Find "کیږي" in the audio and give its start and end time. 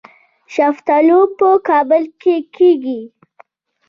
2.55-2.99